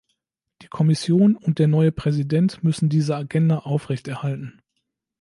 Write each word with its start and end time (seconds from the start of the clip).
Die 0.63 0.67
Kommission 0.67 1.35
und 1.35 1.59
der 1.59 1.67
neue 1.67 1.91
Präsident 1.91 2.63
müssen 2.63 2.89
diese 2.89 3.15
Agenda 3.15 3.59
aufrechterhalten. 3.59 4.59